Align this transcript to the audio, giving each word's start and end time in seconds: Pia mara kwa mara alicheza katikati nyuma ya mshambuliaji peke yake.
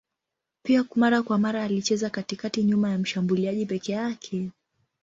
Pia 0.65 0.85
mara 0.95 1.21
kwa 1.23 1.37
mara 1.37 1.63
alicheza 1.63 2.09
katikati 2.09 2.63
nyuma 2.63 2.89
ya 2.89 2.97
mshambuliaji 2.97 3.65
peke 3.65 3.91
yake. 3.91 4.51